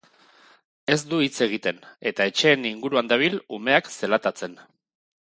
Ez 0.93 1.01
du 1.09 1.17
hitz 1.25 1.41
egiten 1.47 1.83
eta 2.11 2.27
etxeen 2.31 2.65
inguruan 2.69 3.11
dabil, 3.11 3.37
umeak 3.59 3.91
zelatatzen. 3.99 4.57